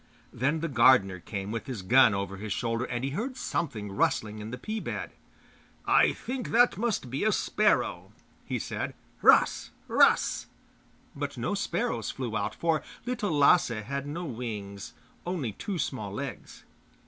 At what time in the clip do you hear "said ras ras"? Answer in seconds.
8.57-10.47